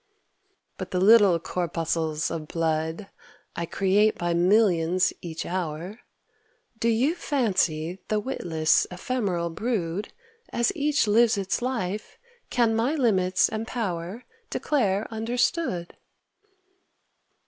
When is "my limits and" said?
12.75-13.67